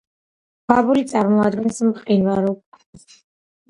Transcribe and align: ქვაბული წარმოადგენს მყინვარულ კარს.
ქვაბული 0.69 1.05
წარმოადგენს 1.13 1.85
მყინვარულ 1.93 2.61
კარს. 2.61 3.11